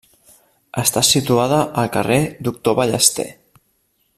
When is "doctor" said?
2.49-2.79